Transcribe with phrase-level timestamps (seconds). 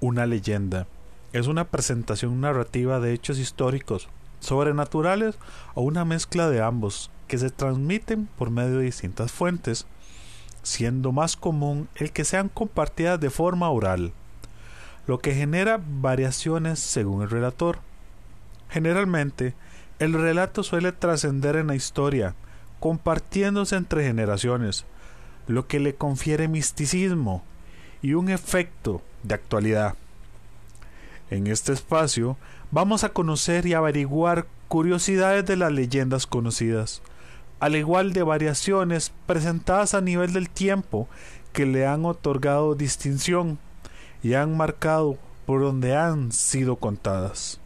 [0.00, 0.86] Una leyenda
[1.32, 5.36] es una presentación narrativa de hechos históricos, sobrenaturales
[5.74, 9.86] o una mezcla de ambos que se transmiten por medio de distintas fuentes,
[10.62, 14.12] siendo más común el que sean compartidas de forma oral,
[15.08, 17.80] lo que genera variaciones según el relator.
[18.68, 19.54] Generalmente,
[19.98, 22.36] el relato suele trascender en la historia,
[22.78, 24.84] compartiéndose entre generaciones,
[25.48, 27.42] lo que le confiere misticismo
[28.02, 29.94] y un efecto de actualidad.
[31.30, 32.36] En este espacio
[32.70, 37.02] vamos a conocer y averiguar curiosidades de las leyendas conocidas,
[37.60, 41.08] al igual de variaciones presentadas a nivel del tiempo
[41.52, 43.58] que le han otorgado distinción
[44.22, 47.60] y han marcado por donde han sido contadas.